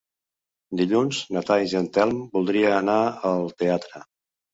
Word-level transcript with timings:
Dilluns 0.79 1.19
na 1.35 1.43
Thaís 1.49 1.75
i 1.75 1.77
en 1.79 1.89
Telm 1.97 2.23
voldria 2.37 2.71
anar 2.79 2.97
al 3.33 3.45
teatre. 3.61 4.03